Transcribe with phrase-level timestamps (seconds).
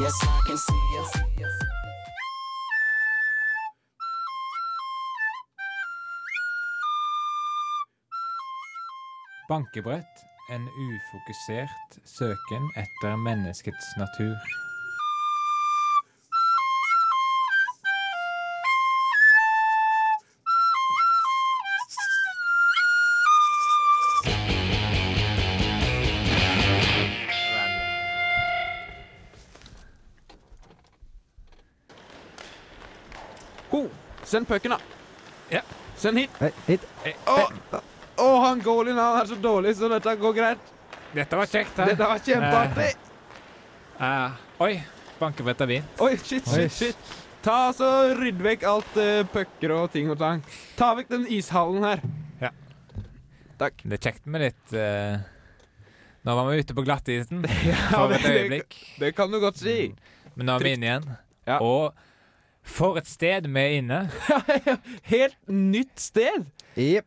[0.00, 1.04] Yes, I can see you.
[9.48, 10.24] Bankebrett.
[10.50, 14.36] En ufokusert søken etter menneskets natur.
[34.34, 34.78] Send pucken, da.
[35.52, 35.60] Ja.
[35.96, 36.30] Send hit.
[36.40, 36.86] Hei, hit.
[37.30, 37.36] Å,
[38.18, 40.72] å, han goalien han er så dårlig, så dette går greit.
[41.14, 41.92] Dette var kjekt, Her.
[41.92, 42.88] Dette var kjempeartig.
[44.02, 44.72] Eh, oi,
[45.20, 45.86] bankebrett er vin.
[46.02, 47.12] Oi, shit, shit, shit.
[47.44, 50.40] Ta så Rydd vekk alt uh, pucker og ting og tang.
[50.78, 52.02] Ta vekk den ishallen her.
[52.40, 52.50] Ja.
[53.60, 53.84] Takk.
[53.84, 55.20] Det er kjekt med litt uh,
[56.24, 58.74] Nå var vi ute på glattisen Ja, for et øyeblikk.
[58.98, 59.92] Det kan du godt si.
[60.34, 61.06] Men nå er vi inne igjen.
[61.44, 61.60] Ja.
[61.60, 61.92] Og
[62.64, 64.00] for et sted vi er inne.
[65.12, 66.48] Helt nytt sted.
[66.80, 67.06] Yep.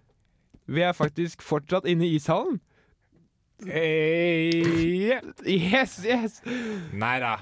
[0.68, 2.60] Vi er faktisk fortsatt inne i ishallen.
[5.48, 6.42] Yes, yes.
[6.94, 7.38] Nei da.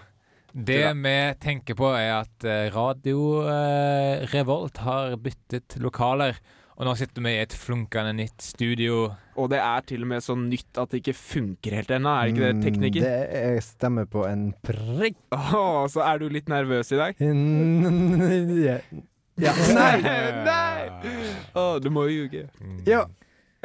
[0.56, 6.40] Det vi tenker på, er at eh, Radio eh, Revolt har byttet lokaler.
[6.76, 9.14] Og nå sitter vi i et flunkende nytt studio.
[9.40, 12.12] Og det er til og med så nytt at det ikke funker helt ennå.
[12.20, 12.94] Er det ikke det, Mm.
[13.00, 15.16] Det er- stemmer på en prikk.
[15.32, 17.16] Oh, så er du litt nervøs i dag?
[18.68, 18.80] ja.
[19.40, 19.54] ja.
[19.74, 20.02] Nei!
[20.50, 20.90] Nei!
[21.56, 22.48] Å, du må jo ljuge.
[22.86, 23.06] Ja.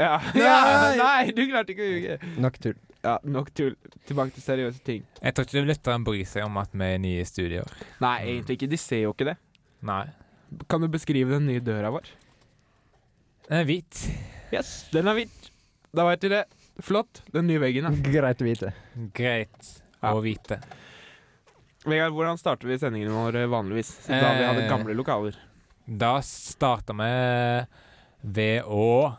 [0.01, 0.15] Ja.
[0.33, 0.97] Nei!
[0.97, 2.15] Nei, du klarte ikke å ljuge.
[2.41, 2.77] Nok tull.
[3.05, 3.75] Ja, nok tull.
[4.09, 5.03] Tilbake til seriøse ting.
[5.21, 7.69] Jeg tror ikke lytteren bryr seg om at vi er nye i studioer.
[8.01, 8.71] Nei, egentlig ikke.
[8.73, 9.35] De ser jo ikke det.
[9.85, 10.07] Nei.
[10.73, 12.09] Kan du beskrive den nye døra vår?
[13.51, 14.01] Den er hvit.
[14.55, 15.51] Yes, den er hvit.
[15.95, 16.45] Da veit vi det.
[16.87, 17.23] Flott.
[17.35, 18.11] Den nye veggen, da.
[18.15, 18.73] Greit å vite.
[19.17, 19.71] Greit
[20.01, 20.13] Ja.
[20.15, 20.61] å vite.
[21.85, 24.07] Vegard, hvordan starter vi sendingene våre vanligvis?
[24.07, 24.69] Da vi hadde Eh.
[24.71, 25.35] gamle lokaler.
[25.87, 27.67] Da starter vi
[28.23, 29.17] ved å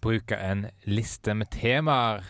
[0.00, 2.24] bruke en liste med temaer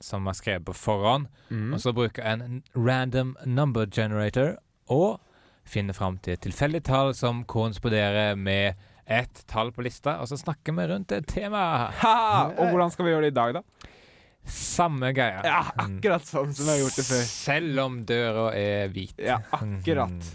[0.00, 1.28] som er skrevet på forhånd.
[1.50, 1.72] Mm.
[1.74, 4.58] Og så bruke en random number generator
[4.88, 5.20] og
[5.64, 8.74] finne fram til et tilfeldig tall som korresponderer med
[9.08, 11.62] ett tall på lista, og så snakker vi rundt et tema.
[12.02, 12.16] Ha!
[12.58, 13.94] Og hvordan skal vi gjøre det i dag, da?
[14.48, 15.40] Samme greia.
[15.44, 17.24] Ja, akkurat sånn som vi har gjort det før.
[17.28, 19.16] Selv om døra er hvit.
[19.20, 20.30] Ja, akkurat.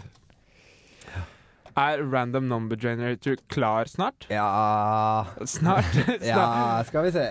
[1.74, 4.28] Er random number generator klar snart?
[4.30, 5.90] Ja Snart?
[5.96, 6.22] snart.
[6.22, 7.24] Ja, skal vi se.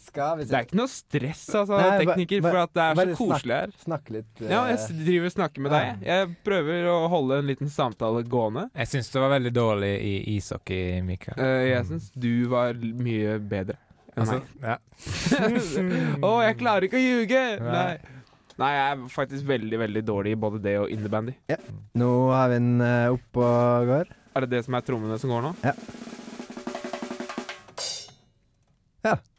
[0.00, 2.94] Skal vi Det er ikke noe stress, altså, Nei, tekniker, ba- for at det er
[3.12, 3.74] så koselig her.
[3.84, 4.30] Snakk litt.
[4.42, 6.04] Uh, Ja, jeg driver og snakker med deg.
[6.08, 8.66] Jeg prøver å holde en liten samtale gående.
[8.74, 11.38] Jeg syns du var veldig dårlig i ishockey, Mikael.
[11.38, 13.78] Uh, jeg syns du var mye bedre
[14.14, 14.62] enn Altså, meg.
[14.62, 14.76] ja.
[16.26, 17.44] oh, jeg klarer ikke å ljuge!
[17.60, 17.72] Nei.
[17.74, 18.10] Nei.
[18.54, 21.32] Nei, jeg er faktisk veldig, veldig dårlig i både det og innebandy.
[21.98, 24.12] Nå har vi den uh, oppe og går.
[24.38, 25.50] Er det det som er trommene som går nå?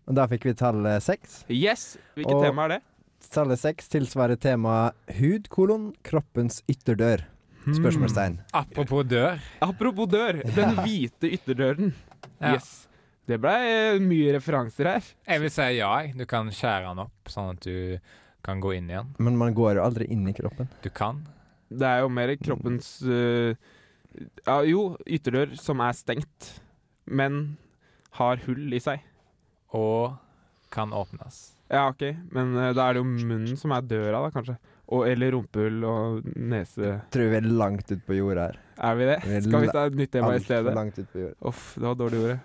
[0.06, 1.44] Og da fikk vi tallet seks.
[1.50, 1.96] Yes!
[2.16, 2.82] Hvilket Og- tema er det?
[3.34, 7.24] Tallet seks tilsvarer temaet hud, kolon, kroppens ytterdør.
[7.66, 8.36] Spørsmålstegn.
[8.54, 9.40] Apropos dør.
[9.66, 10.44] Apropos dør.
[10.54, 11.94] Den hvite ytterdøren.
[12.38, 12.54] Ja.
[12.54, 12.88] Yes.
[13.26, 15.08] Det ble eh, mye referanser her.
[15.26, 15.90] Jeg vil si ja.
[16.14, 17.98] Du kan skjære den opp, sånn at du
[18.46, 19.10] kan gå inn igjen.
[19.18, 20.70] Men man går jo aldri inn i kroppen.
[20.86, 21.24] Du kan.
[21.74, 23.56] Det er jo mer kroppens uh,
[24.46, 26.52] ja, Jo, ytterdør som er stengt,
[27.10, 27.58] men
[28.20, 29.02] har hull i seg.
[29.74, 30.16] Og
[30.72, 31.54] kan åpnes.
[31.72, 34.58] Ja, OK, men uh, da er det jo munnen som er døra, da, kanskje.
[34.86, 37.00] Og, eller rumpehull og nese.
[37.10, 38.60] Tror vi er langt ut på jordet her.
[38.86, 39.16] Er vi det?
[39.26, 40.76] Vi er Skal vi ta et nytt tema i stedet?
[40.78, 41.36] langt ut på jorda.
[41.50, 42.40] Uff, det var dårlig ordet.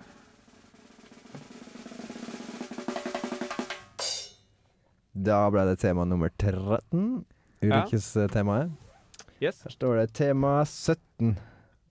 [5.12, 7.24] Da ble det tema nummer 13.
[7.60, 8.70] Ulykkestemaet.
[9.40, 9.62] Yes.
[9.64, 11.34] Her står det tema 17.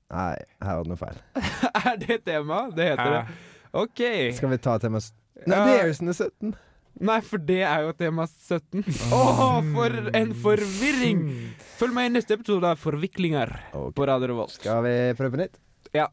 [0.10, 1.20] Nei, her var det noe feil.
[1.84, 2.62] er det tema?
[2.74, 3.24] Det heter det.
[3.78, 4.02] OK.
[4.38, 5.12] Skal vi ta tema s-
[5.48, 6.58] Nei, det er jo sånn 17.
[7.00, 8.84] Nei, for det er jo tema 17.
[9.16, 11.22] Åh, for en forvirring!
[11.80, 13.94] Følg med i neste episode av Forviklinger okay.
[13.96, 14.58] på Radio Revolt.
[14.58, 15.56] Skal vi prøve på nytt?
[15.96, 16.10] Ja.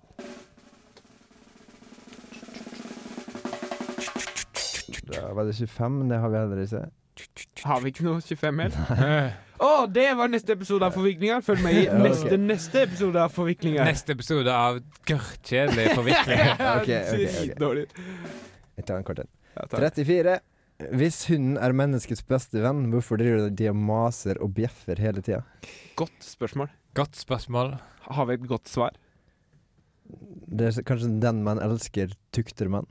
[5.07, 6.87] Da var det 25, men det har vi heller ikke.
[7.67, 9.35] Har vi ikke noe 25 igjen?
[9.57, 11.41] Å, det var neste episode av Forviklinger.
[11.43, 12.43] Følg med i neste, okay.
[12.43, 13.89] neste episode av Forviklinger.
[13.89, 16.43] Neste episode av Gørrkjedelig forvikling.
[16.77, 17.57] Ok, ok, ok.
[17.59, 17.89] Dårlig.
[18.77, 19.31] Jeg tar en kort en.
[19.57, 20.37] Ja, 34.
[20.93, 25.41] Hvis hunden er menneskets beste venn, hvorfor driver de og maser og bjeffer hele tida?
[25.97, 26.69] Godt spørsmål.
[26.99, 27.79] Godt spørsmål.
[28.11, 28.93] Har vi et godt svar?
[30.07, 32.85] Det er kanskje den man elsker, tukter man.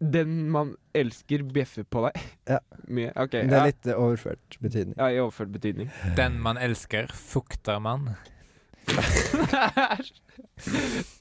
[0.00, 2.18] Den man elsker, bjeffer på deg.
[2.48, 2.58] Ja.
[2.88, 3.12] Mye.
[3.20, 3.30] OK.
[3.36, 3.60] Det Ja.
[3.62, 4.94] er litt eh, overført betydning.
[4.98, 5.90] ja, i overført betydning.
[6.16, 8.16] Den man elsker, fukter man.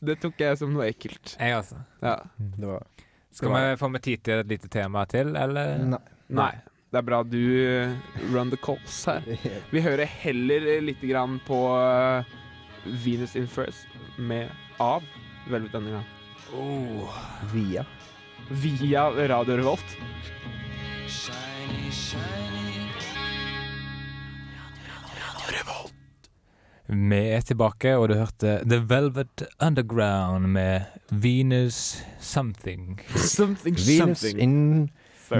[0.02, 1.36] det tok jeg som noe ekkelt.
[1.40, 1.81] Jeg også.
[2.04, 2.16] Ja.
[2.40, 2.88] Det var
[3.31, 5.78] Skal vi få med tid til et lite tema til, eller?
[5.94, 6.02] Nei.
[6.30, 6.54] Nei.
[6.90, 7.92] Det er bra du uh,
[8.34, 9.22] run the calls her.
[9.74, 12.26] Vi hører heller litt lite grann på uh,
[13.06, 13.86] Venus in First
[14.18, 14.50] med
[14.81, 15.06] Av
[15.50, 16.08] Velvet denne gang.
[16.58, 17.14] Oh.
[17.54, 17.86] Via.
[18.50, 19.98] Via Radio Revolt.
[25.14, 25.99] Radio Revolt.
[26.90, 30.82] Vi er tilbake, og du hørte The Velvet Underground med
[31.12, 33.00] Venus Something.
[33.16, 34.42] Something, Venus something.
[34.42, 34.90] in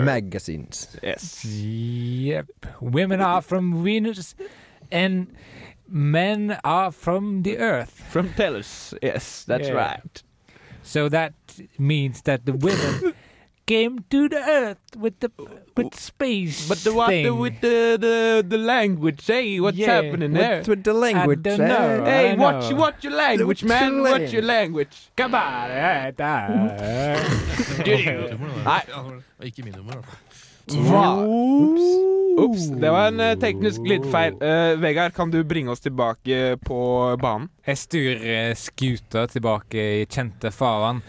[0.06, 0.98] magazines.
[1.04, 1.46] Yes.
[1.46, 2.68] Yep.
[2.82, 4.36] Women are from Venus,
[4.92, 5.28] and
[5.88, 7.94] men are from the earth.
[8.12, 8.94] From Tellus.
[9.02, 9.78] Yes, that's Yeah.
[9.92, 10.24] right.
[10.84, 11.34] So that
[11.80, 13.14] means that the women
[13.72, 15.30] came to the earth with the
[15.78, 17.38] with space But the what the, thing.
[17.44, 18.16] with the, the
[18.54, 19.22] the language?
[19.28, 20.58] Hey, what's Yeah, happening there?
[20.60, 21.42] What with the language?
[21.48, 21.68] don't eh?
[21.74, 21.88] know.
[22.06, 22.78] Hey, I watch know.
[22.84, 23.94] watch your language, What's man.
[23.94, 24.96] your Watch your language.
[25.22, 26.34] Come on, eh, da.
[29.44, 30.26] Ikke min humor, i hvert fall.
[30.70, 31.06] Hva?
[32.40, 34.36] Ops, det var en eh, teknisk glidefeil.
[34.38, 36.80] Uh, Vegard, kan du bringe oss tilbake på
[37.22, 37.50] banen?
[37.68, 41.02] Jeg styrer skuta tilbake i kjente farvann,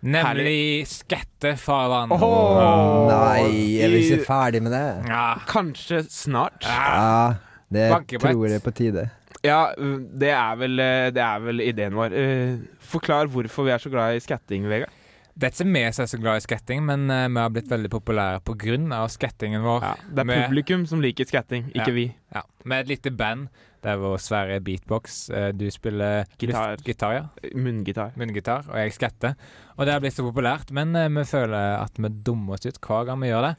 [0.00, 2.12] nemlig Skattefarvann.
[2.14, 4.86] Oh, Nei, er vi ikke ferdig med det?
[5.10, 5.28] Ja.
[5.48, 6.62] Kanskje snart.
[6.66, 7.38] Ja,
[7.72, 9.08] det Banke tror jeg er på tide.
[9.46, 12.14] Ja, det er vel, uh, det er vel ideen vår.
[12.14, 12.58] Uh,
[12.88, 14.94] Forklar hvorfor vi er så glad i skatting, Vegard.
[15.38, 17.68] Det er ikke vi som er så glad i skatting, men uh, vi har blitt
[17.70, 19.04] veldig populære pga.
[19.08, 19.82] skattingen vår.
[19.86, 21.94] Ja, det er Med- publikum som liker skatting, ikke Ja.
[21.94, 22.14] vi.
[22.34, 23.48] Ja, Med et lite band.
[23.80, 25.30] Det er vår svære beatbox.
[25.30, 26.76] Uh, Du spiller Gitar.
[26.82, 27.22] gitar ja.
[27.54, 28.10] Munngitar.
[28.16, 29.36] munngitar, og jeg skatter.
[29.78, 32.80] Og det har blitt så populært, men uh, vi føler at vi dummer oss ut
[32.80, 33.56] hver gang vi gjør det.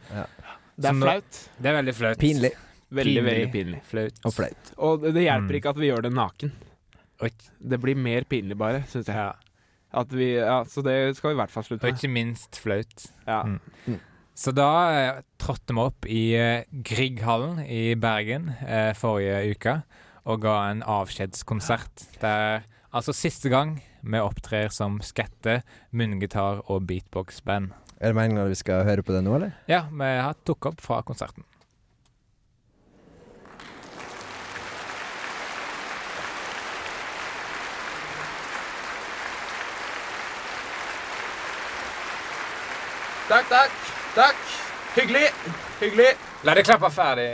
[0.80, 1.50] Det er Så flaut.
[1.62, 2.18] Det er veldig flaut.
[2.20, 2.52] Pinlig
[2.92, 3.24] Veldig, Pinlig.
[3.32, 3.82] veldig pinlig.
[3.86, 4.14] Flaut.
[4.26, 4.72] og flaut.
[4.80, 5.56] Og det det hjelper Mm.
[5.62, 6.52] ikke at vi gjør det naken.
[7.22, 7.30] Oi.
[7.62, 9.16] Det blir mer pinlig, bare, syns jeg.
[9.16, 9.34] Ja.
[9.90, 11.96] At vi, ja, så det skal vi i hvert fall slutte med.
[11.96, 13.10] Og ikke minst flaut.
[13.26, 13.42] Ja.
[13.48, 13.60] Mm.
[13.88, 14.00] Mm.
[14.40, 19.74] Så da eh, trådte vi opp i eh, Grieghallen i Bergen eh, forrige uke
[20.30, 22.06] og ga en avskjedskonsert.
[22.22, 22.64] Det er
[22.96, 25.60] altså siste gang vi opptrer som skette,
[25.92, 27.74] munngitar og beatbox-band.
[28.00, 29.58] Er det meningen at vi skal høre på det nå, eller?
[29.68, 31.44] Ja, vi har tok opp fra konserten.
[43.30, 43.74] Takk, takk.
[44.16, 44.38] Takk.
[44.96, 45.28] Hyggelig.
[45.78, 46.14] Hyggelig.
[46.48, 47.28] La det klappe ferdig.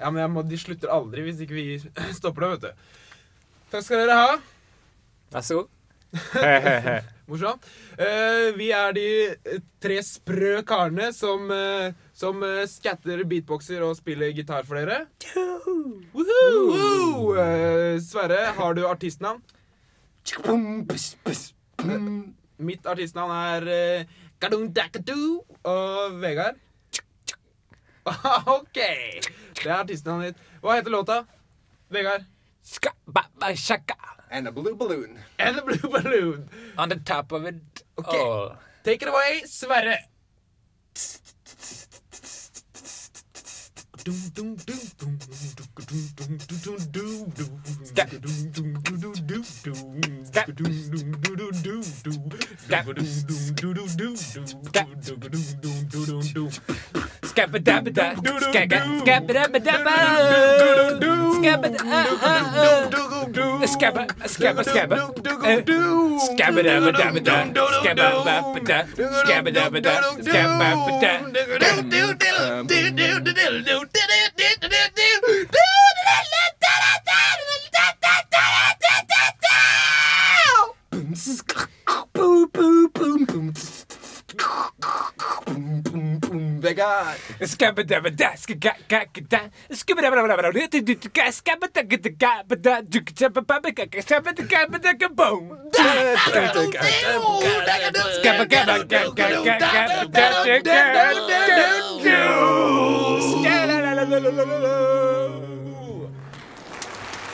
[0.00, 1.64] Ja, men jeg må, De slutter aldri hvis ikke vi
[2.18, 2.70] stopper det, vet du.
[3.74, 4.30] Takk skal dere ha.
[5.34, 5.68] Vær så god.
[7.28, 7.68] Morsomt.
[8.00, 9.04] Uh, vi er de
[9.36, 15.02] eh, tre sprø karene som, uh, som uh, skatter, beatboxer og spiller gitar for dere.
[16.16, 17.36] Woohoo!
[17.36, 19.44] Eh, Sverre, har du artistnavn?
[20.48, 22.10] Eh,
[22.64, 24.20] Mitt artistnavn er uh.
[25.70, 26.58] Og Vegard?
[28.58, 28.78] OK.
[29.58, 30.46] Det er artistnavnet ditt.
[30.62, 31.20] Hva heter låta?
[31.92, 32.26] Vegard?
[34.32, 35.18] And a blue balloon.
[35.38, 36.48] And a Blue Balloon.
[36.78, 38.14] On the top of it Ok.
[38.14, 38.56] Oh.
[38.82, 39.98] Take it away, Sverre.
[44.04, 45.12] Dum dum dum dum
[57.32, 58.12] Scabba dabba da.
[58.52, 59.92] Scabba dabba dabba.
[61.40, 62.00] Scabba dabba.
[63.72, 64.96] Scabba scabba scabba.
[66.28, 67.36] Scabba dabba dabba da.
[67.80, 68.78] Scabba dabba da.
[69.24, 69.92] Scabba dabba da.
[70.20, 71.12] Scabba dabba da.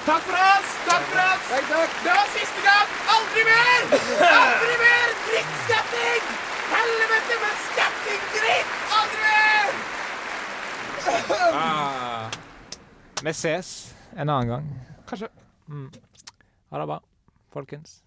[0.09, 0.69] Takk for oss!
[0.89, 1.43] Takk for oss!
[2.05, 2.89] Det var siste gang!
[3.15, 3.81] Aldri mer!
[4.29, 6.23] Aldri mer drittskatting!
[6.73, 8.73] Helvete med skatting-dritt!
[9.01, 9.38] Aldri mer!
[11.53, 12.31] Ah.
[13.23, 14.69] Vi ses en annen gang.
[15.09, 15.29] Kanskje.
[15.69, 15.91] Mm.
[16.71, 17.01] Ha det bra,
[17.53, 18.03] folkens.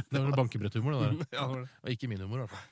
[0.12, 1.26] Det var bankebretthumor, det der.
[1.36, 1.68] Ja, det var det.
[1.84, 2.66] Og ikke min humor, i hvert fall.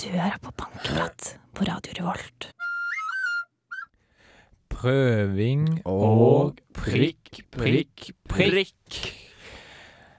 [0.00, 2.48] Du hører på Bankebrett på Radio Revolt.
[4.74, 8.98] Prøving Og og prikk, prikk, prikk.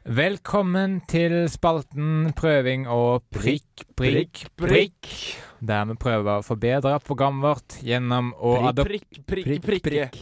[0.05, 5.09] Velkommen til spalten Prøving og prikk, prikk, prikk.
[5.65, 10.19] Der vi prøver å forbedre programmet vårt gjennom å adop Prikk, prikk, prikk, prikk.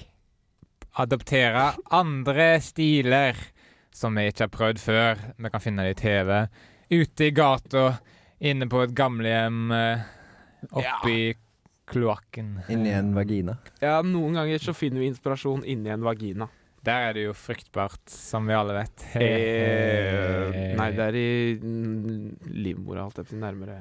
[1.04, 3.38] adoptere andre stiler
[3.94, 5.24] som vi ikke har prøvd før.
[5.38, 6.34] Vi kan finne det i TV,
[6.94, 7.86] ute i gata,
[8.44, 9.62] inne på et gamlehjem,
[10.72, 11.18] oppi oppi
[11.94, 12.56] kloakken.
[12.72, 13.58] Inni en vagina.
[13.84, 16.48] Ja, noen ganger så finner vi inspirasjon inni en vagina.
[16.84, 19.04] Der er det jo fruktbart, som vi alle vet.
[19.16, 21.28] Eh, nei, det er i
[21.62, 23.40] mm, livmora, holdt jeg på å si.
[23.44, 23.78] Nærmere,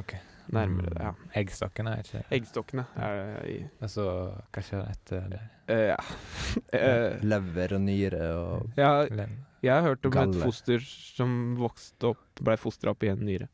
[0.00, 0.14] OK.
[0.56, 1.12] nærmere det, ja.
[1.40, 3.20] Eggstokkene er ikke Eggstokkene er
[3.50, 4.06] i Altså,
[4.54, 5.42] hva skjer etter det?
[5.68, 5.98] Uh, Ja.
[6.76, 12.10] Eh, Lever og nyre og ja, Len- jeg har hørt om et foster som vokste
[12.12, 13.48] opp Blei fostra opp i en nyre.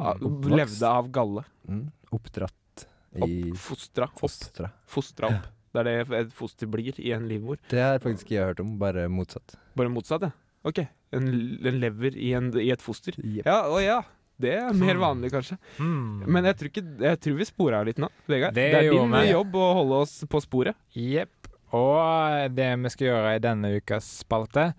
[0.00, 0.14] Ah.
[0.20, 1.42] Levde av galle.
[1.68, 1.88] Mm.
[2.14, 2.86] Oppdratt
[3.16, 4.04] Opp, i fostra.
[4.10, 4.18] Opp.
[4.20, 4.70] fostra.
[4.86, 5.52] Fostra opp.
[5.76, 7.58] Det er det et foster blir i en livmor.
[7.68, 9.56] Det har faktisk jeg hørt om, bare motsatt.
[9.76, 10.30] Bare motsatt, ja.
[10.66, 10.78] OK.
[11.12, 11.26] En,
[11.66, 13.12] en lever i, en, i et foster.
[13.20, 13.44] Yep.
[13.46, 13.98] Ja, å ja.
[14.40, 15.00] Det er mer Hmm.
[15.00, 15.56] vanlig, kanskje.
[15.80, 16.24] Mm.
[16.28, 18.52] Men jeg tror, ikke, jeg tror vi spora litt nå, Vegard.
[18.56, 19.30] Det Det, er din med.
[19.30, 20.76] jobb å holde oss på sporet.
[20.92, 21.35] Jepp.
[21.76, 24.70] Og det vi skal gjøre i denne ukas spalte,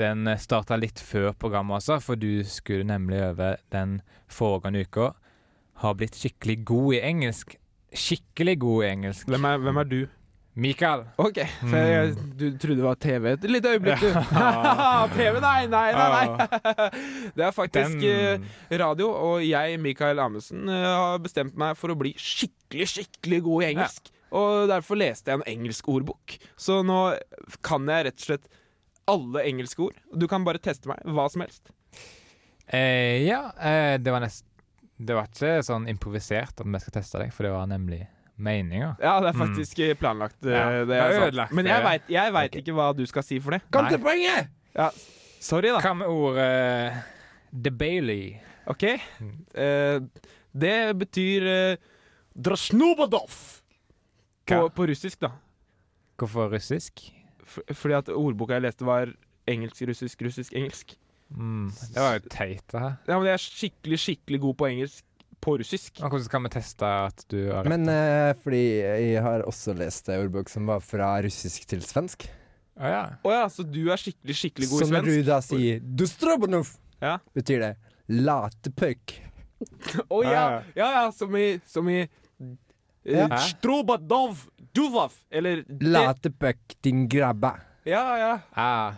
[0.00, 3.98] den starta litt før programmet også, for du skulle nemlig over den
[4.30, 5.10] foregående uka
[5.82, 7.54] Har blitt skikkelig god i engelsk.
[7.96, 9.28] Skikkelig god i engelsk.
[9.28, 10.00] Hvem er, hvem er du?
[10.60, 11.04] Mikael.
[11.16, 14.08] OK, for jeg, du trodde det var TV et lite øyeblikk, du.
[15.16, 16.08] TV, nei, nei, nei!
[16.26, 16.88] nei.
[17.38, 21.94] Det er faktisk eh, Den radio, og jeg, Mikael Amundsen, eh, har bestemt meg for
[21.94, 24.10] å bli skikkelig, skikkelig god i engelsk.
[24.32, 26.36] Og derfor leste jeg en engelsk ordbok.
[26.56, 26.98] Så nå
[27.66, 28.48] kan jeg rett og slett
[29.10, 29.96] alle engelske ord.
[30.14, 31.72] Du kan bare teste meg hva som helst.
[32.68, 34.44] eh, Ja, eh, det var nest
[35.00, 38.02] Det var ikke sånn improvisert at vi skal teste deg, for det var nemlig
[38.36, 38.96] meninga.
[39.00, 39.46] Ja, det er Mm.
[39.48, 39.96] faktisk mm.
[39.98, 40.44] planlagt.
[40.44, 42.30] eh, Ja, det er er ødelagt, Men jeg veit, okay.
[42.32, 43.62] vet ikke hva du skal si for det.
[43.72, 44.48] Kom til poenget!
[45.40, 45.80] Sorry, da.
[45.80, 47.02] Hva med ordet
[47.62, 48.36] The Bailey?
[48.68, 48.84] OK?
[49.54, 50.00] Eh,
[50.52, 51.76] det betyr uh,
[52.36, 53.59] Drasnobadov
[54.50, 55.32] på, på russisk, da.
[56.20, 57.04] Hvorfor russisk?
[57.46, 59.12] F fordi at ordboka jeg leste, var
[59.50, 60.96] engelsk, russisk, russisk, engelsk.
[61.30, 62.98] Mm, det var jo teit, det her.
[63.06, 65.06] Ja, men jeg er skikkelig, skikkelig god på engelsk
[65.40, 66.02] på russisk.
[66.02, 67.70] Og Hvordan kan vi teste at du har rett?
[67.72, 72.26] Men eh, fordi jeg har også lest en ordbok som var fra russisk til svensk.
[72.80, 73.02] Å ja.
[73.26, 75.82] Oh, ja, så du er skikkelig, skikkelig god Så i når Som du da sier
[76.00, 76.76] Dostrobonov.
[77.00, 77.16] Ja.
[77.34, 77.74] betyr det
[78.10, 79.14] 'latepøk'.
[80.14, 80.44] Å ja.
[80.74, 82.02] ja, ja, som i, som i
[83.04, 83.26] Ja.
[83.30, 87.54] uh, Strobadov Duvov, eller det- din grabba.
[87.84, 88.38] Ja, ja.
[88.54, 88.94] Ah.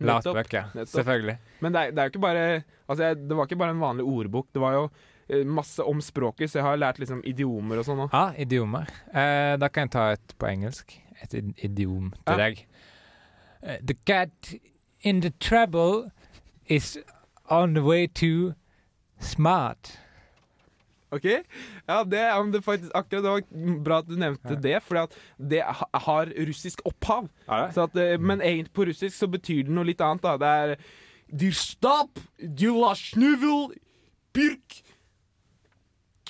[0.00, 0.64] Latbøk, ja.
[0.84, 1.38] Selvfølgelig.
[1.60, 3.80] Men det er, det er jo ikke bare Altså, jeg, det var ikke bare en
[3.80, 4.46] vanlig ordbok.
[4.54, 4.82] Det var jo
[5.28, 8.12] eh, masse om språket, så jeg har lært liksom idiomer og sånn òg.
[8.14, 8.86] Ah, idiomer.
[9.10, 10.94] Eh, da kan jeg ta et på engelsk.
[11.24, 12.36] Et idiom til Ja.
[12.36, 12.66] deg.
[13.62, 14.54] Eh, the cat
[15.00, 16.12] in the trouble
[16.68, 16.96] is
[17.50, 18.54] on the way to
[19.18, 19.98] smart.
[21.16, 21.26] OK?
[21.88, 24.60] Ja, det, men det, faktisk, akkurat det var bra at du nevnte Ja.
[24.68, 25.08] det, for
[25.38, 25.62] det
[26.06, 27.28] har russisk opphav.
[27.74, 30.22] Så at, eh, men egentlig på russisk så betyr det noe litt annet.
[30.22, 30.76] da Det er
[31.26, 33.72] Dir stap, dila snuvel,
[34.32, 34.82] pirk,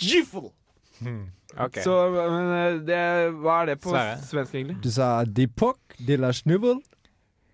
[0.00, 0.50] gifel.
[1.57, 1.78] OK.
[1.85, 3.00] Så men, eh, det,
[3.43, 4.16] hva er det på Sverre.
[4.25, 4.78] svensk, egentlig?
[4.83, 6.81] Du sa 'dipok', 'dilla snuvel',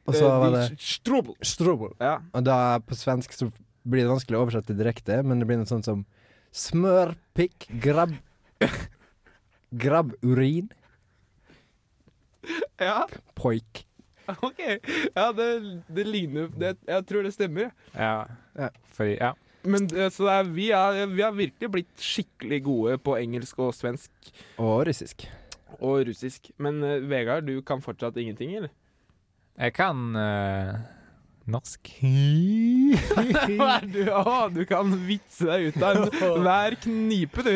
[0.07, 1.35] og så Eh, var det strobel.
[1.43, 1.95] 'strobel'.
[2.01, 2.19] Ja.
[2.35, 3.51] Og da på svensk så
[3.87, 6.07] blir det vanskelig å oversette direkte, men det blir noe sånt som
[6.53, 8.15] smørpikk, grabb
[9.73, 10.69] Grabburin,
[12.81, 13.07] ja,
[13.39, 13.87] poik.
[14.43, 14.61] OK.
[15.15, 15.47] Ja, det,
[15.89, 17.71] det ligner det, Jeg tror det stemmer.
[17.95, 18.27] Ja.
[18.59, 18.69] Ja.
[18.95, 19.33] Fordi Ja.
[19.65, 23.59] Men eh, så det er, vi, er, vi har virkelig blitt skikkelig gode på engelsk
[23.63, 24.11] og svensk
[24.59, 25.29] Og russisk.
[25.79, 26.51] og russisk.
[26.59, 28.73] Men uh, Vegard, du kan fortsatt ingenting, eller?
[29.59, 30.75] Jeg kan eh,
[31.51, 31.91] norsk.
[33.59, 34.03] Hva er du?
[34.13, 36.11] Å, du kan vitse deg ut av en,
[36.45, 37.55] hver knipe, du.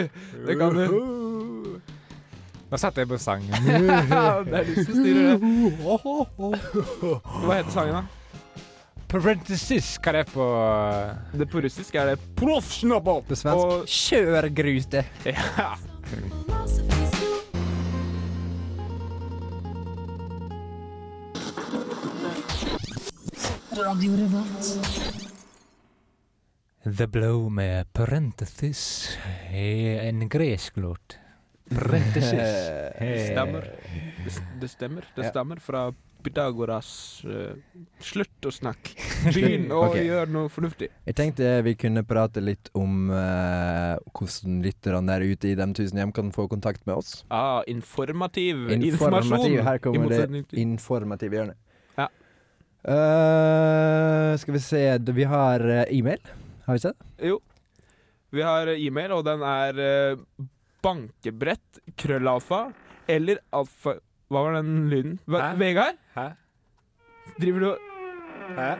[0.48, 0.86] Det kan du.
[2.70, 3.44] Nå setter jeg på sang.
[3.46, 5.38] Det er du som styrer det.
[7.46, 8.04] Hva heter sangen, da?
[9.06, 10.46] Parenthesis, hva er det på
[11.38, 13.22] Det På russisk er det Profsnabel.
[13.28, 15.06] På svensk Og- kjør grus det.
[15.30, 15.76] Ja.
[23.76, 24.80] Radio Revolt.
[26.98, 29.10] The Blow med parenthesis
[29.52, 31.18] er en gresk låt.
[31.70, 32.32] Parenthesis.
[33.00, 33.68] Det stemmer.
[34.60, 35.04] Det, stemmer.
[35.16, 35.60] det stemmer.
[35.60, 35.92] Fra
[36.24, 36.88] Pythagoras.
[37.26, 37.52] uh,
[38.00, 38.96] slutt å snakke.
[39.34, 40.06] Begynn å okay.
[40.08, 40.88] gjøre noe fornuftig.
[41.04, 46.00] Jeg tenkte vi kunne prate litt om uh, hvordan lytterne der ute i de tusen
[46.00, 47.20] hjem kan få kontakt med oss.
[47.28, 48.90] Ah, informativ, Informativ.
[48.94, 49.60] informasjon.
[49.68, 51.62] Her kommer det informativ informative hjørnet.
[52.86, 56.18] Eh, skal vi se Vi har eh, e-mail.
[56.64, 56.96] Har vi sett?
[57.18, 57.40] Jo.
[58.30, 59.80] Vi har eh, e-mail, og den er
[60.82, 62.68] bankebrett, krøllalfa
[63.10, 63.96] eller alfa
[64.30, 65.16] Hva var den lyden?
[65.26, 65.48] Hæ?
[65.58, 65.98] Vegard?
[66.14, 66.28] Hæ?
[67.40, 68.70] Driver du og Hæ?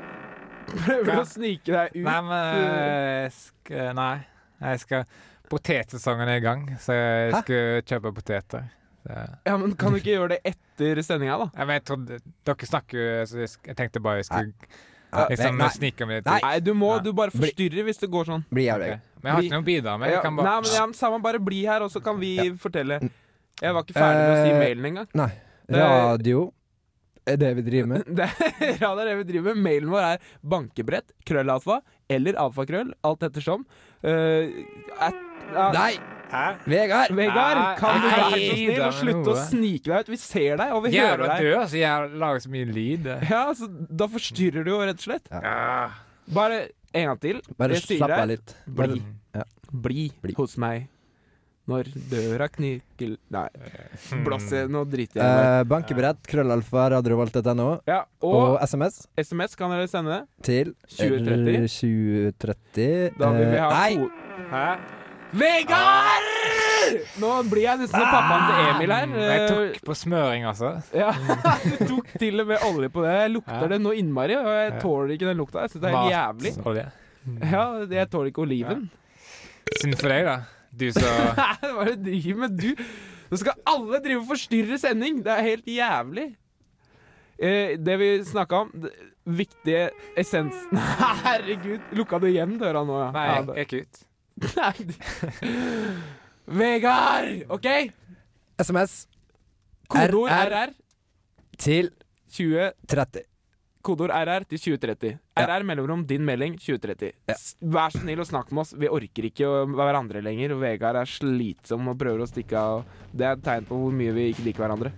[0.66, 2.06] Prøver du å snike deg ut?
[2.06, 4.14] Nei, men jeg skal, Nei.
[4.62, 5.04] Jeg skal
[5.50, 7.42] Potetsesongen er i gang, så jeg Hæ?
[7.42, 8.70] skal kjøpe poteter.
[9.08, 11.48] Ja, men Kan du ikke gjøre det etter sendinga, da?
[11.52, 14.52] jeg, men jeg trodde Dere snakker jo så jeg, jeg tenkte bare jeg skulle
[15.12, 16.40] Ja, liksom nei, snike meg litt Nei.
[16.44, 17.04] Nei, du må Ja.
[17.04, 18.42] Du bare forstyrrer hvis det går sånn.
[18.52, 18.98] Bli her, okay.
[19.22, 20.12] Men jeg har ikke noe å bidra med.
[20.12, 23.00] Ja, kan nei, men ja, Samme, bare bli her, og så kan vi fortelle.
[23.62, 25.08] Jeg var ikke ferdig med å si Eh, mailen engang.
[25.16, 25.30] Nei.
[25.72, 26.44] Radio
[27.26, 28.10] er det vi driver med.
[28.18, 28.28] Det,
[28.80, 29.64] ja, det er det vi driver med.
[29.66, 31.80] Mailen vår er bankebrett, krøllalfa
[32.12, 33.66] eller alfakrøll, alt ettersom.
[34.04, 34.62] Uh,
[35.02, 35.18] at,
[35.50, 35.94] uh, Nei!
[36.30, 36.46] Hæ?
[36.66, 37.12] Vegard!
[37.14, 40.08] Vegard, kan du være så snill å slutte å snike deg ut?
[40.10, 41.44] Vi ser deg, og vi Jævla hører deg.
[41.46, 43.06] død, så jeg lager så mye lyd.
[43.30, 43.68] Ja, så
[44.02, 45.30] Da forstyrrer du jo, rett og slett.
[45.30, 45.90] Ja.
[46.34, 46.58] Bare
[46.96, 47.40] en gang til.
[47.56, 48.56] Bare Jeg slapp av litt.
[48.66, 49.00] Bli.
[49.36, 49.44] Ja.
[49.70, 50.34] Bli, Bli.
[50.38, 50.88] hos meg
[51.66, 53.48] når døra kniker Nei,
[54.22, 55.68] blåser Nå driter jeg i Eh, det.
[55.68, 57.80] bankebrett, krøllalfa, radiovolt.no.
[57.90, 60.20] Ja, Og og SMS SMS kan dere sende.
[60.46, 61.56] til 2030.
[61.56, 63.18] eh, 2030.
[63.18, 64.08] Da vil vi Eh, ha Nei!
[64.50, 64.78] Hæ?
[65.36, 66.26] Vegard!
[67.20, 69.14] Nå blir jeg nesten som pappaen til Emil her.
[69.26, 70.74] Jeg tok på smøring, altså.
[70.96, 71.10] Ja,
[71.66, 73.14] Du tok til og med olje på det.
[73.22, 73.70] Jeg lukter Ja.
[73.72, 75.66] det nå innmari, og jeg tåler ikke den lukta.
[75.66, 76.52] Jeg det er helt jævlig.
[77.50, 77.64] Ja,
[77.98, 78.86] jeg tåler ikke oliven.
[79.80, 80.36] Synd for deg, da.
[80.76, 81.10] Du så
[81.74, 82.86] Hva er det du driver med, du?
[83.32, 85.22] Nå skal alle drive og forstyrre sending!
[85.26, 86.26] Det er helt jævlig.
[87.36, 88.70] Eh, det vi snakka om,
[89.26, 90.78] viktige essensen
[91.26, 93.08] Herregud, lukka du igjen døra nå, ja?
[93.12, 93.24] Nei,
[93.58, 94.05] jeg gikk ut.
[94.36, 94.72] Nei,
[96.46, 97.46] Vegard!
[97.48, 97.66] OK?
[98.60, 99.06] SMS
[99.88, 100.52] Kodeord RR.
[100.52, 100.74] RR
[101.60, 101.88] til
[102.36, 102.74] 2030.
[102.90, 103.24] 30.
[103.86, 105.12] Kodeord RR til 2030.
[105.38, 105.44] Ja.
[105.46, 107.12] RR mellomrom din melding 2030.
[107.30, 107.36] Ja.
[107.76, 108.74] Vær så snill og snakk med oss.
[108.76, 110.56] Vi orker ikke å være hverandre lenger.
[110.56, 112.82] Og Vegard er slitsom og prøver å stikke av.
[113.14, 114.92] Det er et tegn på hvor mye vi ikke liker hverandre.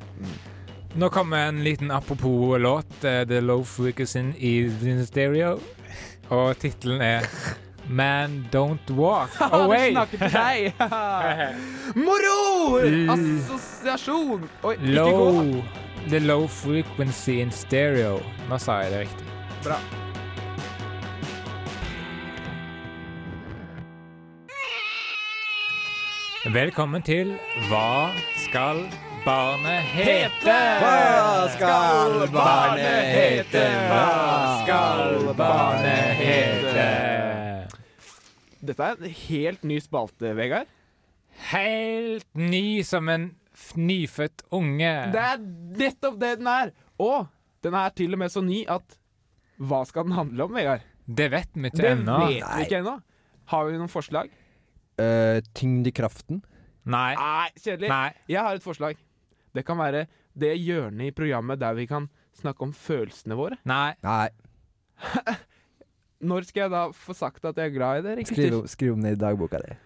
[0.98, 3.04] Nå kommer en liten apropos-låt.
[3.04, 4.32] eh, The Low Freakers in
[5.06, 5.58] Stereo.
[6.32, 7.28] Og tittelen er
[7.88, 9.94] Man Don't Walk Away.
[9.94, 10.72] Han snakker til deg!
[12.06, 12.78] Moro!
[13.14, 14.48] Assosiasjon!
[14.62, 15.30] Oi, ikke gå.
[15.30, 15.62] Low
[16.08, 18.20] The Low Frequency in Stereo.
[18.48, 19.26] Nå sa jeg det riktig.
[19.64, 19.80] Bra.
[26.54, 27.34] Velkommen til
[27.68, 28.08] Hva
[28.46, 28.84] skal
[29.24, 30.54] barnet hete?
[30.80, 33.66] Hva skal barnet hete?
[33.90, 34.06] Hva
[34.62, 37.47] skal barnet hete?
[38.68, 40.68] Dette er en helt ny spalte, Vegard.
[41.52, 44.92] Helt ny som en f- nyfødt unge.
[45.14, 45.42] Det er
[45.78, 46.72] nettopp det den er!
[47.00, 47.28] Og
[47.64, 48.96] den er til og med så ny at
[49.58, 50.84] Hva skal den handle om, Vegard?
[51.08, 52.96] Det vet vi ikke Det vet vi ikke ennå.
[53.48, 54.28] Har vi noen forslag?
[55.00, 56.42] Uh, tyngdekraften.
[56.88, 57.12] Nei.
[57.16, 57.88] Nei, kjedelig.
[57.90, 58.10] Nei.
[58.28, 58.98] Jeg har et forslag.
[59.54, 60.04] Det kan være
[60.38, 62.06] det hjørnet i programmet der vi kan
[62.38, 63.56] snakke om følelsene våre.
[63.66, 63.94] Nei.
[64.04, 64.28] Nei,
[66.20, 68.24] Når skal jeg da få sagt at jeg er glad i dere?
[68.26, 69.76] skriv, skriv om det i dagboka di.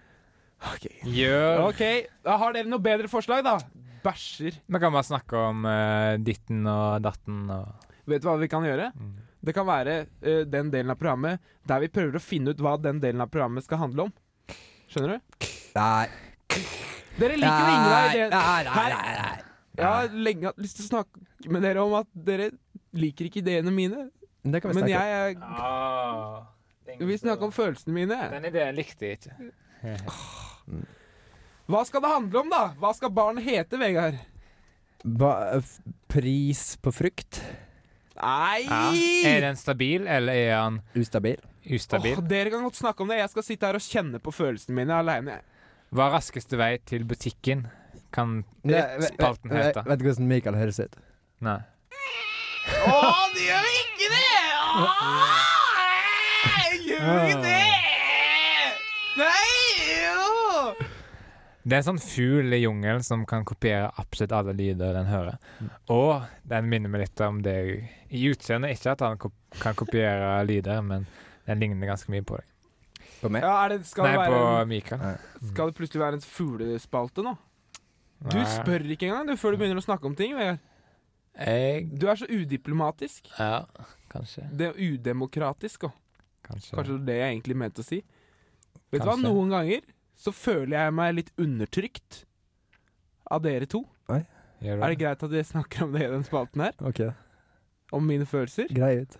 [0.72, 0.86] Ok.
[1.12, 1.82] Gjør OK,
[2.24, 3.58] da har dere noe bedre forslag, da.
[4.02, 4.56] Bæsjer.
[4.66, 8.64] Vi kan bare snakke om eh, ditten og datten og Vet du hva vi kan
[8.66, 8.88] gjøre?
[8.98, 9.10] Mm.
[9.46, 9.92] Det kan være
[10.26, 13.30] eh, den delen av programmet der vi prøver å finne ut hva den delen av
[13.30, 14.12] programmet skal handle om.
[14.90, 15.46] Skjønner du?
[15.76, 16.08] Nei.
[17.18, 18.30] Dere liker jo ingen av ideene.
[18.32, 19.38] Nei, nei, Her- nei, nei.
[19.78, 22.50] Jeg har lenge hatt lyst til å snakke med dere om at dere
[22.92, 24.08] liker ikke ideene mine.
[24.42, 25.02] Det kan vi Men snakke om.
[25.02, 28.16] jeg er Vi snakker om følelsene mine.
[28.32, 29.52] Den ideen likte jeg ikke.
[31.70, 32.62] Hva skal det handle om, da?
[32.80, 34.18] Hva skal barn hete, Vegard?
[35.04, 35.78] Ba, f-
[36.10, 37.38] pris på frukt?
[38.18, 38.64] Nei!
[38.66, 38.80] Ja.
[39.30, 41.38] Er den stabil, eller er han Ustabil?
[41.72, 42.16] ustabil?
[42.18, 43.20] Åh, dere kan godt snakke om det.
[43.22, 45.36] Jeg skal sitte her og kjenne på følelsene mine aleine.
[45.94, 47.64] Hva er raskeste vei til butikken?
[48.12, 49.84] Kan spalten hete?
[49.86, 50.98] Vet du hvordan Mikael høres ut?
[51.46, 51.60] Nei.
[52.82, 52.98] Å,
[53.34, 54.38] det gjør ikke det!
[54.82, 55.42] Åh,
[56.86, 57.60] gjør ikke det?
[59.20, 59.52] Nei!
[60.02, 60.88] jo!
[61.62, 65.36] Det er en sånn fugl i jungelen som kan kopiere absolutt alle lyder den hører.
[65.94, 67.76] Og den minner meg litt om deg
[68.10, 68.74] i utseendet.
[68.74, 71.06] Ikke at han kan kopiere lyder, men
[71.46, 72.50] den ligner ganske mye på deg.
[73.20, 73.46] På meg?
[73.46, 74.42] Ja, er det, skal, Nei, det på
[74.72, 75.22] Mikael.
[75.52, 77.36] Skal det plutselig være en fuglespalte nå?
[78.26, 80.58] Du spør ikke engang du, før du begynner å snakke om ting, Vegard.
[81.38, 83.28] Jeg Du er så udiplomatisk.
[83.38, 83.64] Ja,
[84.12, 84.44] kanskje.
[84.52, 85.92] Det er udemokratisk òg.
[86.44, 86.76] Kanskje.
[86.76, 88.02] Kanskje det er det jeg egentlig mente å si.
[88.92, 89.28] Vet du hva, Kanskje.
[89.30, 89.80] noen ganger
[90.22, 92.24] så føler jeg meg litt undertrykt
[93.32, 93.84] av dere to.
[94.62, 96.74] Gjør du Er det greit at jeg snakker om det i den spalten her?
[96.86, 97.00] OK,
[97.92, 98.68] Om mine følelser?
[98.70, 99.16] grei ut.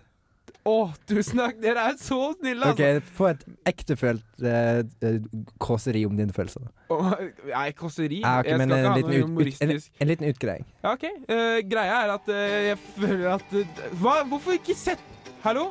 [0.63, 0.73] Å,
[1.11, 1.57] tusen takk!
[1.59, 2.81] Dere er så snille, OK,
[3.17, 5.17] få et ektefølt eh, eh,
[5.59, 6.69] kåseri om dine følelser.
[6.93, 7.09] Oh,
[7.49, 8.21] Nei, kåseri.
[8.23, 10.63] Ah, okay, jeg skal ikke en ha liten noe ut- ut- humoristisk En liten utgreiing.
[10.85, 11.03] Ja, OK.
[11.27, 14.13] Uh, greia er at uh, jeg føler at uh, Hva?
[14.31, 15.03] Hvorfor ikke sett
[15.43, 15.65] Hallo?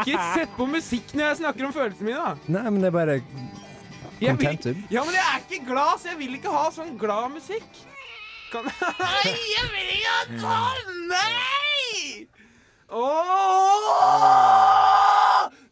[0.00, 2.50] Ikke sett på musikk når jeg snakker om følelsene mine, da.
[2.58, 3.20] Nei, men det er bare
[4.18, 4.82] contentum.
[4.90, 7.84] ja, men jeg er ikke glad, så jeg vil ikke ha sånn glad musikk.
[8.50, 8.66] Kan
[9.04, 11.16] Nei, jeg vil ikke ha sånn!
[12.88, 14.38] Åh!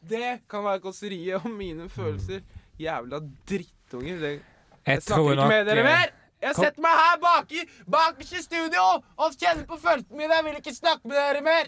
[0.09, 2.40] Det kan være kåseriet om mine følelser.
[2.79, 4.18] Jævla drittunger.
[4.20, 4.40] Det,
[4.87, 6.12] Jeg snakker ikke med dere eh, mer!
[6.42, 8.83] Jeg setter meg her bak i, bakerst i studio
[9.16, 10.35] og kjenner på følelsene mine.
[10.37, 11.64] Jeg vil ikke snakke med dere mer.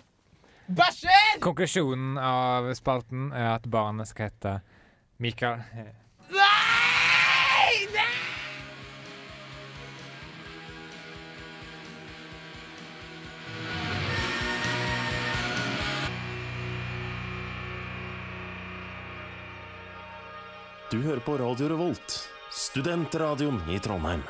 [0.69, 1.39] Bæsjer!
[1.41, 4.53] Konklusjonen av spalten er at barnet skal hete
[5.19, 5.65] Mikael.
[20.91, 22.15] Du hører på Radio Revolt,
[22.51, 24.23] studentradioen i Trondheim.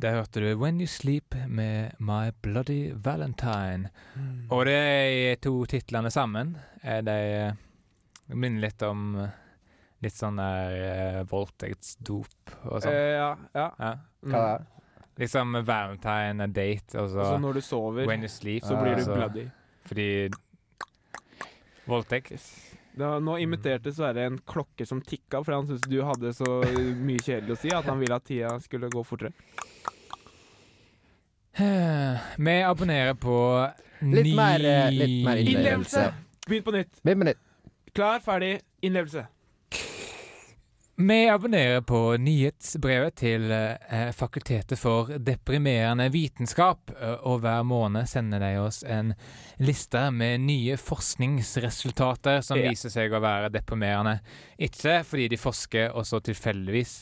[0.00, 3.90] Der hørte du When You Sleep med My Bloody Valentine.
[4.48, 6.54] Og det er to titlene sammen.
[6.82, 7.58] Eh, De eh,
[8.32, 9.36] minner litt om eh,
[10.04, 12.90] litt sånn der uh, voldtektsdop og sånn.
[12.92, 13.68] Eh, ja, ja.
[13.78, 13.92] Ja.
[14.24, 14.32] Mm.
[14.32, 14.88] Hva er det?
[15.22, 18.64] Liksom Valentine, a date, og så Så når du sover, When You Sleep.
[18.64, 19.46] så blir du altså, bloody.
[19.84, 20.08] Fordi
[21.86, 22.34] Voldtekt.
[22.94, 26.50] Da, nå imiterte Sverre en klokke som tikka, fordi han syntes du hadde så
[27.02, 29.34] mye kjedelig å si at han ville at tida skulle gå fortere.
[31.54, 33.34] Vi abonnerer på
[34.04, 35.52] Litt mer, eh, litt mer Innlevelse!
[35.54, 36.14] Innlevelse.
[36.48, 37.02] Begynn på nytt.
[37.02, 37.42] Begynn på nytt.
[37.94, 39.26] Klar, ferdig, innlevelse.
[40.96, 48.38] Vi abonnerer på nyhetsbrevet til eh, Fakultetet for deprimerende vitenskap, eh, og hver måned sender
[48.44, 49.10] de oss en
[49.58, 52.68] liste med nye forskningsresultater som Ja.
[52.70, 54.20] viser seg å være deprimerende.
[54.58, 56.94] Ikke fordi de forsker og så tilfeldigvis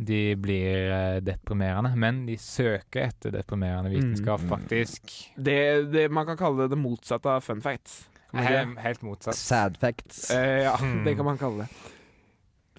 [0.00, 4.48] de blir eh, deprimerende, men de søker etter deprimerende vitenskap, Mm.
[4.52, 5.14] faktisk.
[5.36, 8.02] Det, det, man kan kalle det det motsatte av fun facts.
[8.34, 9.34] Helt motsatt.
[9.34, 10.28] Sad facts.
[10.30, 11.04] Eh, ja, Hmm.
[11.04, 11.68] det kan man kalle det.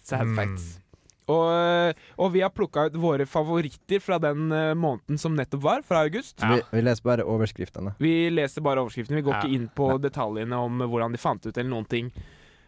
[0.03, 0.35] Sad Mm.
[0.37, 0.77] facts.
[1.31, 5.81] Og, og vi har plukka ut våre favoritter fra den eh, måneden som nettopp var,
[5.87, 6.41] fra august.
[6.41, 7.93] Vi, vi leser bare overskriftene.
[8.01, 9.21] Vi leser bare overskriftene.
[9.21, 9.41] Vi går Ja.
[9.45, 12.11] ikke inn på detaljene om hvordan de fant ut eller noen ting.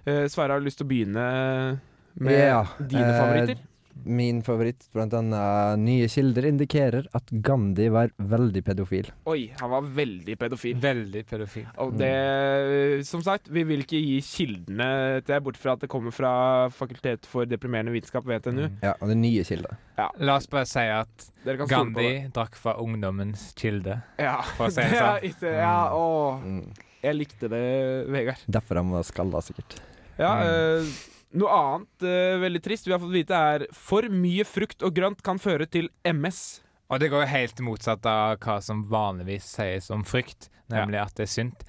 [0.07, 1.79] Uh, Sverre, har du lyst til å begynne
[2.15, 3.61] med Ja, dine eh, favoritter?
[4.05, 9.07] Min favoritt, blant annet nye kilder, indikerer at Gandhi var veldig pedofil.
[9.31, 10.75] Oi, han var veldig pedofil.
[10.83, 11.67] Veldig pedofil.
[11.79, 16.11] Og det, som sagt, vi vil ikke gi kildene til bort fra at det kommer
[16.15, 16.33] fra
[16.75, 18.65] Fakultet for deprimerende vitenskap ved NTNU.
[18.67, 18.77] Mm.
[18.83, 19.77] Ja, og det er nye kilder.
[20.19, 21.29] La oss bare si at
[21.69, 24.01] Gandhi drakk fra ungdommens kilde.
[24.19, 24.41] Ja.
[24.57, 25.47] for å si det sånn.
[25.47, 26.63] ja, ja, og Mm.
[27.03, 27.63] jeg likte det,
[28.11, 28.43] Vegard.
[28.49, 29.79] Derfor han var skalla, sikkert.
[30.19, 30.43] Ja, Mm.
[30.43, 30.93] eh,
[31.33, 35.21] noe annet uh, veldig trist vi har fått vite er for mye frukt og grønt
[35.25, 36.61] kan føre til MS.
[36.93, 41.15] Og det går jo helt motsatt av hva som vanligvis sies om frukt, nemlig at
[41.17, 41.63] det er sunt.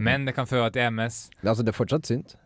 [0.00, 1.26] Men det kan føre til MS.
[1.44, 2.36] Altså, det er fortsatt sunt.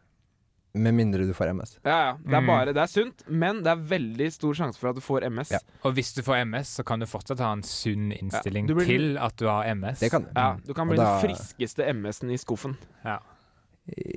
[0.75, 1.77] Med mindre du får MS.
[1.85, 2.13] Ja, ja.
[2.19, 2.47] Det er Mm.
[2.51, 5.53] bare, det er sunt, men det er veldig stor sjanse for at du får MS.
[5.55, 5.59] Ja.
[5.85, 8.75] Og hvis du får MS, så kan du fortsatt ha en sunn innstilling ja.
[8.75, 10.01] blir- til at du har MS.
[10.01, 10.31] Det kan du.
[10.35, 12.75] Ja, du kan bli da- den friskeste MS-en i skuffen.
[13.05, 13.21] Ja.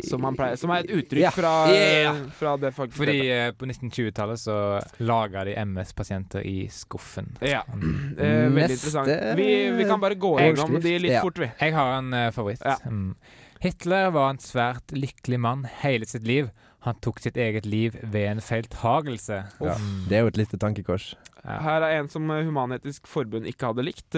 [0.08, 1.32] Som, man pleier, som er et uttrykk Ja.
[1.36, 2.20] fra, Yeah.
[2.32, 4.56] fra det folk Fordi uh, på 1920-tallet så
[5.04, 7.34] laga de MS-pasienter i skuffen.
[7.44, 7.66] Ja.
[7.74, 8.16] Mm.
[8.16, 9.36] Eh, veldig Neste interessant.
[9.42, 11.22] Vi, vi kan bare gå gjennom de litt Ja.
[11.26, 11.52] fort, vi.
[11.60, 12.64] Jeg har en uh, favoritt.
[12.64, 12.78] Ja.
[12.88, 13.12] Mm.
[13.60, 16.48] Hitler var en svært lykkelig mann hele sitt liv.
[16.88, 19.44] Han tok sitt eget liv ved en feiltagelse.
[19.60, 19.76] Ja.
[19.76, 20.06] Mm.
[20.08, 21.10] Det er jo et lite tankekors.
[21.44, 21.60] Ja.
[21.60, 24.16] Her er en som eh, Human-Etisk Forbund ikke hadde likt.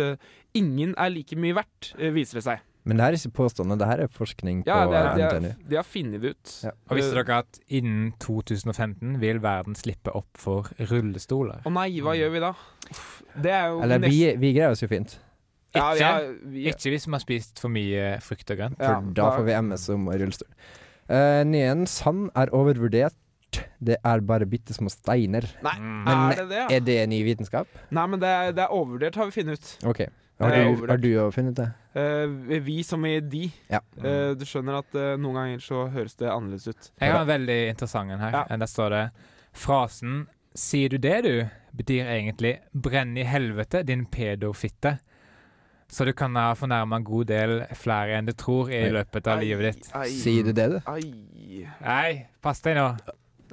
[0.54, 2.60] Ingen er like mye verdt, viser det seg.
[2.90, 5.48] Men det her er ikke påstående, det her er forskning Ja, på er, de, NTNU.
[5.54, 6.54] har, de har funnet det ut.
[6.66, 6.72] Ja.
[6.90, 11.62] Og visste Eh, dere at innen 2015 vil verden slippe opp for rullestoler?
[11.66, 12.52] Å nei, hva gjør vi da?
[13.40, 15.18] Det er jo Eller vi, vi greier oss jo fint,
[15.76, 16.00] ja, Ikke?
[16.02, 16.12] ja,
[16.50, 18.78] vi, Ikke hvis vi har spist for mye frukt og grønt.
[18.82, 20.48] for Ja, da da- får vi MS om rullestol.
[21.10, 23.14] Uh, Nyen sand er overvurdert.
[23.82, 25.42] Det er bare bitte små steiner.
[25.64, 26.04] Nei, Mm.
[26.06, 26.58] Men er det det?
[26.58, 26.68] Ja?
[26.76, 27.68] Er det ny vitenskap?
[27.90, 29.86] Nei, men det er, det er overvurdert, har vi funnet ut.
[29.90, 30.02] OK.
[30.40, 31.68] Har er du, har du funnet det?
[31.96, 33.50] Uh, vi som i de.
[33.68, 33.82] Ja.
[34.00, 36.92] Uh, du skjønner at uh, noen ganger så høres det annerledes ut.
[36.96, 38.38] Jeg har en veldig interessant en her.
[38.38, 38.60] Ja.
[38.62, 39.04] Der står det
[39.52, 44.98] Frasen 'Sier du det, du?' betyr egentlig 'brenn i helvete, din pedofitte'.
[45.90, 49.42] Så du kan ha fornærma en god del flere enn du tror i løpet av
[49.42, 49.92] livet ditt.
[49.98, 50.80] Ai, Sier du det, du?
[50.86, 51.66] Ai.
[51.82, 52.92] Nei, pass deg nå.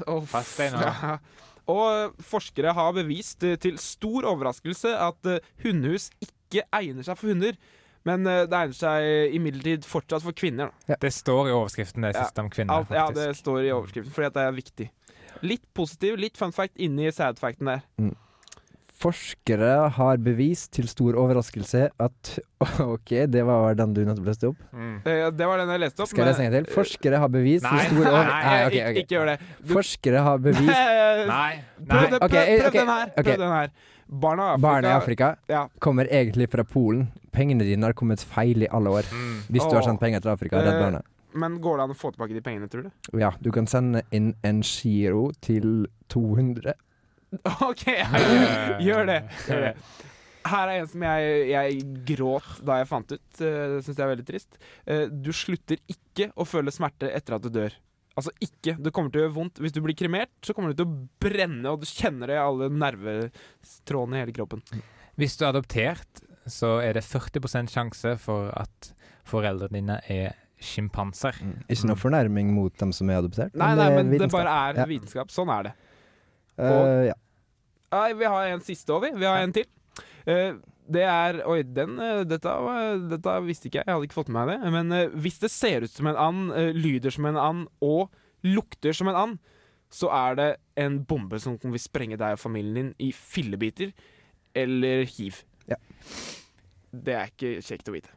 [0.07, 0.83] Oh, Pass deg nå.
[0.85, 1.16] ja.
[1.72, 7.33] Og forskere har bevist eh, til stor overraskelse at eh, hundehus ikke egner seg for
[7.33, 7.59] hunder.
[8.07, 10.71] Men eh, det egner seg imidlertid fortsatt for kvinner.
[10.87, 10.99] Da.
[11.03, 14.14] Det står i overskriften det Ja, siste om kvinner, Alt, ja, det står i overskriften
[14.14, 14.90] fordi at det er viktig.
[15.45, 17.83] Litt positiv, litt fun fact inni sad facten der.
[19.07, 22.31] Forskere har bevist til stor overraskelse at
[22.83, 24.62] OK, det var den du nettopp leste opp.
[24.75, 24.97] Mm.
[25.07, 26.11] Eh, det var den jeg leste opp.
[26.11, 26.75] Skal jeg lese en gang til?
[26.75, 28.14] Forskere har bevist til stor overraskelse...
[28.16, 28.31] over...
[28.33, 29.37] nei, Nei, ok, ikke, ikke gjør det.
[29.61, 31.53] Du, Forskere har bevist Nei, Nei.
[31.87, 32.19] Prøv, Nei.
[32.19, 33.12] prøv, prøv den her.
[33.21, 33.77] Prøv den her.
[34.07, 35.64] Barna i Afrika, Barna i Afrika Ja.
[35.83, 37.09] kommer egentlig fra Polen.
[37.35, 39.09] Pengene dine har kommet feil i alle år.
[39.12, 39.37] Mm.
[39.51, 40.62] Hvis du har sendt penger til Afrika.
[40.62, 41.03] Redd Eh, Barna.
[41.37, 43.19] Men går det an å få tilbake de pengene, tror du?
[43.21, 46.73] Ja, du kan sende inn en giro til 200.
[47.69, 49.21] OK, jeg, gjør det.
[49.49, 49.73] Gjør det.
[50.47, 53.25] Her er en som jeg, jeg gråt da jeg fant ut.
[53.41, 54.61] Uh, det syns jeg er veldig trist.
[54.87, 57.75] Eh, du slutter ikke å føle smerte etter at du dør.
[58.17, 58.77] Altså ikke.
[58.81, 59.59] Det kommer til å gjøre vondt.
[59.61, 62.45] Hvis du blir kremert, så kommer du til å brenne, og du kjenner det i
[62.45, 64.62] alle nervetrådene i hele kroppen.
[65.21, 68.93] Hvis du er adoptert, så er det 40% sjanse for at
[69.27, 71.37] foreldrene dine er sjimpanser.
[71.69, 73.53] Ikke noe fornærming mot dem som er adoptert.
[73.59, 74.39] Nei, nei, er men det vitenskap.
[74.39, 74.87] bare er Ja.
[74.89, 75.29] vitenskap.
[75.35, 75.75] Sånn er det.
[76.59, 77.16] Eh, ja.
[77.97, 79.14] Nei, vi har en siste over.
[79.16, 79.69] Vi har en til.
[80.27, 80.59] Uh,
[80.90, 82.53] det er Oi, den eh, dette,
[83.11, 83.88] dette visste ikke jeg.
[83.88, 84.73] Jeg hadde ikke fått med meg det.
[84.75, 88.14] Men uh, hvis det ser ut som en and, uh, lyder som en and og
[88.47, 89.38] lukter som en and,
[89.90, 90.49] så er det
[90.83, 93.95] en bombe som vil sprenge deg og familien din i fillebiter
[94.57, 95.42] eller hiv.
[95.71, 95.79] Ja.
[96.90, 98.11] Det er ikke kjekt å vite.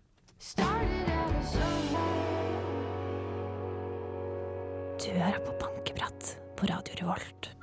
[4.99, 7.59] Du hører på Bankeprat på Radio Revolt.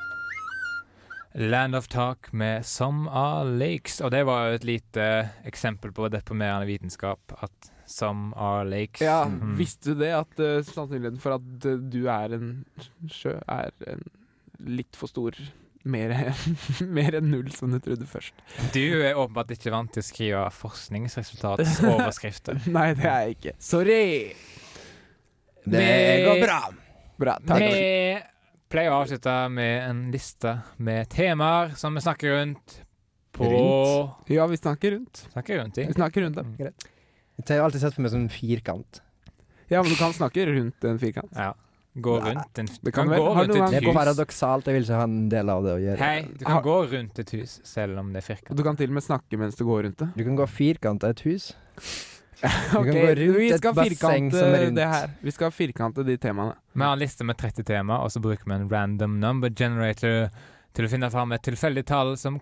[1.37, 4.01] Land of Talk med Some Are Lakes.
[4.01, 7.33] Og det var jo et lite eksempel på deprimerende vitenskap.
[7.45, 9.57] At Some Are Lakes Ja, mm.
[9.59, 10.15] Visste du det?
[10.17, 12.65] At uh, sannsynligheten for at uh, du er en
[13.13, 14.01] sjø, er en
[14.65, 15.37] litt for stor
[15.85, 16.33] mer,
[16.99, 18.35] mer enn null, som du trodde først.
[18.73, 22.65] Du er åpenbart ikke vant til å skrive forskningsresultatsoverskrifter.
[22.77, 23.55] Nei, det er jeg ikke.
[23.61, 24.33] Sorry!
[25.67, 25.85] Det
[26.25, 26.61] går bra.
[27.21, 27.61] Bra, takk.
[27.61, 28.17] Vi
[28.77, 30.53] pleier å avslutte med en liste
[30.85, 32.75] med temaer som vi snakker rundt
[33.37, 34.29] på Rundt?
[34.33, 35.23] Ja, vi snakker rundt.
[35.33, 35.87] Snakker rundt i.
[35.89, 36.45] Vi snakker rundt det.
[36.59, 36.85] Greit.
[37.41, 39.01] Jeg har alltid sett for meg som en firkant.
[39.69, 41.33] Ja, men du kan snakke rundt en firkant.
[41.37, 41.55] Ja.
[41.97, 42.35] Gå Nei.
[42.35, 43.71] rundt en Det Du kan kan gå rundt et hus.
[43.73, 44.67] Det er paradoksalt.
[44.69, 45.99] Jeg vil ikke ha en del av det å gjøre.
[46.05, 48.57] Hei, du kan Har- gå rundt et hus selv om det er firkant.
[48.57, 50.09] du kan til og med snakke mens du går rundt det.
[50.17, 51.55] Du kan gå firkant av et hus.
[52.77, 54.77] Ok, gå rundt vi et skal basseng firkante som er rundt.
[54.77, 55.11] det her.
[55.25, 56.57] Vi skal firkante de temaene.
[56.73, 60.29] Vi har en liste med 30 tema, og så bruker vi en random number generator
[60.77, 62.37] til å finne fram et tilfeldig tall som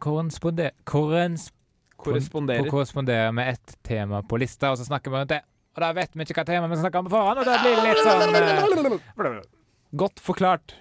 [2.05, 2.67] Korresponderer.
[2.69, 5.41] korresponderer med ett tema på lista, og så snakker vi rundt det.
[5.75, 7.79] Og da vet vi ikke hva tema vi snakker om på forhånd, og da blir
[7.79, 9.41] det litt sånn eh,
[10.03, 10.75] Godt forklart.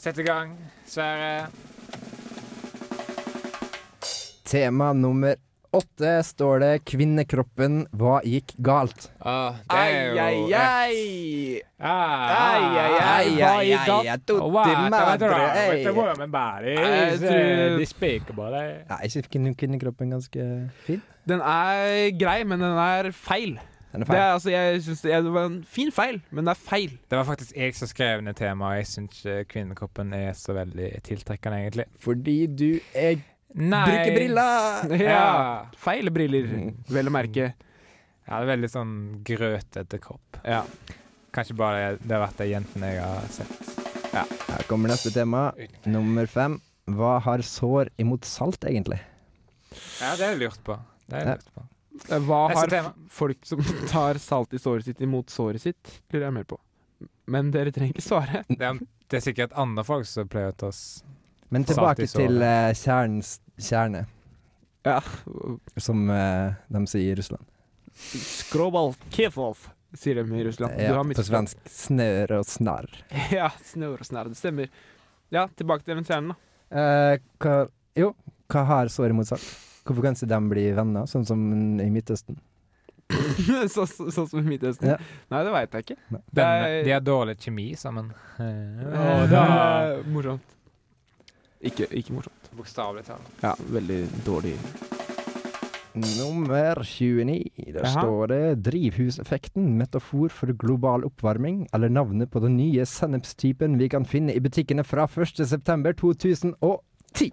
[0.00, 0.56] Sett i gang,
[0.88, 1.50] Sverre.
[4.48, 5.36] Tema nummer
[5.72, 9.08] åtte står det 'Kvinnekroppen, hva gikk galt'?
[9.22, 10.58] Uh, det er jo ai, rett.
[10.58, 11.60] ai.
[11.80, 14.30] Ah, Ai, ai, ai, hva gikk galt?
[14.34, 17.12] Oh, wow, det was wrong with the woman body Jeg
[18.98, 19.04] eh.
[19.04, 21.02] Ikke kvinne- kvinnekroppen ganske fin?
[21.28, 23.58] Den er grei, men den er feil.
[23.92, 26.50] Den er Det, er, altså, jeg synes det, det var en fin feil, men det
[26.50, 26.90] er feil.
[27.10, 28.76] Det var faktisk jeg som skrev ned temaet.
[28.76, 31.84] Jeg syns ikke kvinnekroppen er så veldig tiltrekkende, egentlig.
[31.98, 33.16] Fordi du er
[33.54, 33.82] Nei.
[33.88, 34.96] Bruke briller!
[35.10, 35.66] Ja.
[35.80, 36.48] Feil briller,
[36.88, 37.52] vel å merke.
[37.56, 38.92] ja, det er veldig sånn
[39.26, 40.38] grøtete kropp.
[40.46, 40.62] Ja.
[41.34, 43.76] Kanskje bare det har vært de jentene jeg har sett.
[44.12, 45.48] Her kommer neste tema.
[45.86, 46.56] Nummer fem.
[46.90, 48.98] Hva har sår imot salt, egentlig?
[50.00, 50.74] Ja, det har jeg lurt på.
[51.06, 51.66] Det har jeg lurt på.
[52.00, 52.90] Eh, Hva Neste har tema.
[53.12, 53.60] folk som
[53.92, 55.94] tar salt i såret sitt, imot såret sitt?
[56.10, 56.58] Lurer jeg mer på.
[57.30, 58.42] Men dere trenger ikke svare.
[58.50, 60.82] Det er, det er sikkert andre folk som pleier å ta oss
[61.50, 62.26] Men tilbake Satis såret.
[62.28, 64.04] til eh, kjernens kjerne,
[64.86, 65.00] Ja.
[65.76, 67.44] som eh, de sier i Russland.
[68.14, 69.58] Skrobal kefov,
[69.98, 70.76] sier de i Russland.
[70.78, 72.88] Du Ja, har på svensk snør og snarr.
[73.34, 74.30] Ja, snør og snarr.
[74.30, 74.70] Det stemmer.
[75.30, 76.38] Ja, tilbake til den kjernen, da.
[76.70, 77.56] Eh, hva,
[77.98, 78.12] jo,
[78.50, 79.42] hva har sår imot sagt?
[79.84, 81.40] Hvorfor kan ikke de bli venner, sånn som
[81.82, 82.38] i Midtøsten?
[83.74, 84.92] så, så, sånn som i Midtøsten.
[84.92, 84.96] Ja.
[85.32, 85.96] Nei, det veit jeg ikke.
[86.30, 88.12] Det er- De har dårlig kjemi sammen.
[88.38, 89.44] Eh, Å, Det da
[90.14, 90.46] Morsomt.
[91.60, 92.48] Ikke, ikke morsomt.
[92.56, 93.26] Bokstavelig talt.
[93.42, 94.54] Ja, veldig dårlig.
[95.92, 97.50] Nummer 29.
[97.74, 98.00] Der Jaha.
[98.00, 99.76] står det 'Drivhuseffekten.
[99.78, 104.84] Metafor for global oppvarming', eller navnet på den nye sennepstypen vi kan finne i butikkene
[104.84, 107.30] fra 1.9.2010.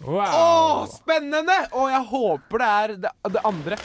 [0.00, 0.24] Wow!
[0.24, 1.52] Å, spennende!
[1.72, 3.76] Og jeg håper det er det, det andre.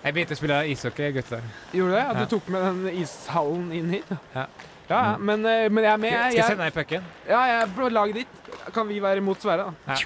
[0.00, 1.40] Jeg begynte å spille ishockey, gutter.
[1.76, 2.04] Gjorde du det?
[2.04, 2.24] Ja, Ja.
[2.24, 4.04] Du tok med den ishallen inn hit?
[4.34, 4.46] Ja.
[4.90, 6.10] Ja, ja, men, eh, men jeg er med.
[6.10, 7.04] Jeg, Skal jeg, sende deg pucken?
[7.28, 8.72] ja, jeg er på laget ditt.
[8.74, 9.96] Kan vi være mot Sverre, da?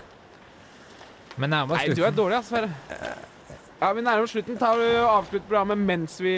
[1.37, 2.71] Men nærmere Nei, du er dårlig, ass, Sverre.
[3.81, 4.57] Ja, Vi nærmer oss slutten.
[4.61, 6.35] Tar du Avslutt programmet mens vi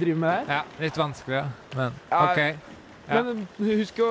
[0.00, 0.54] driver med det her.
[0.56, 1.44] Ja, litt vanskelig, ja.
[1.76, 2.58] Men Ja, OK.
[3.08, 3.22] Ja.
[3.22, 4.10] Men husk å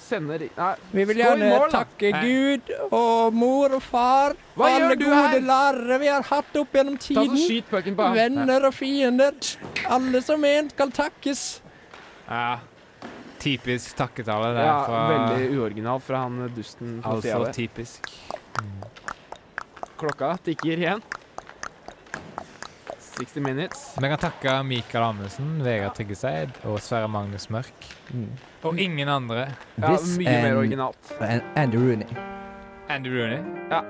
[0.00, 0.74] sende ri- Nei.
[0.92, 2.20] Vi vil gjerne mål, takke Nei.
[2.26, 4.34] Gud og mor og far.
[4.56, 5.40] Hva alle gjør du gode her?
[5.40, 7.36] lærere vi har hatt opp gjennom Ta tiden.
[7.36, 8.10] Skyt pucken på.
[8.14, 9.32] Venner og fiender.
[9.88, 11.60] Alle som en skal takkes.
[12.28, 12.58] Ja.
[13.42, 18.12] Typisk takketale der Ja, fra Veldig uoriginalt fra han dusten Altså Altfor typisk.
[19.98, 21.02] Klokka tikker igjen.
[23.12, 23.82] 60 minutes.
[24.00, 27.84] Vi kan takke Mikael Amundsen, Vegard Tryggeseid og Sverre Magnus Mørk.
[28.64, 29.48] Og ingen andre.
[29.76, 31.12] Ja, This mye mer originalt.
[31.20, 32.08] and Andy Rooney.
[32.88, 33.42] Andy Rooney.
[33.70, 33.82] Ja.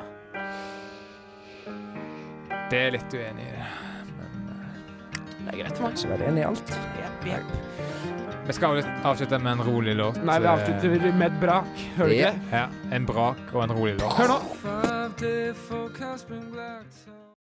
[2.73, 3.65] Det er litt uenig i.
[4.17, 5.93] Men Det er greit Man.
[5.97, 6.71] Ikke være enig i alt.
[6.73, 7.72] eh,
[8.47, 10.19] vi skal avslutte med en rolig låt.
[10.25, 11.67] Nei, vi eh, avslutter med et brak.
[11.97, 12.31] Hører du Ja.
[12.31, 12.41] ikke?
[12.53, 14.13] Ja, en brak og en rolig låt.
[14.19, 14.39] Hør nå.